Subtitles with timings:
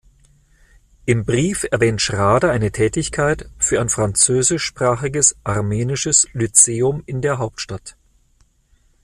[1.05, 7.95] Im Brief erwähnt Schrader eine Tätigkeit für ein französischsprachiges armenisches Lyzeum in der Hauptstadt.